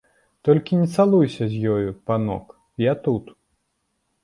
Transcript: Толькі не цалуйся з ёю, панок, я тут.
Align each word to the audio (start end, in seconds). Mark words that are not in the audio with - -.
Толькі 0.47 0.79
не 0.79 0.87
цалуйся 0.95 1.43
з 1.51 1.75
ёю, 1.75 1.93
панок, 2.09 2.57
я 2.91 2.97
тут. 3.07 3.31